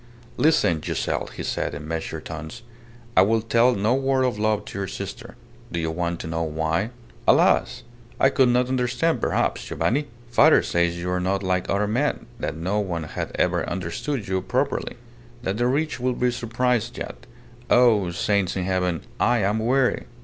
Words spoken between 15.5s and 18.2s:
the rich will be surprised yet.... Oh!